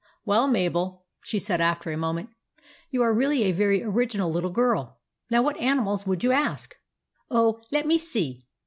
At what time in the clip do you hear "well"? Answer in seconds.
0.25-0.47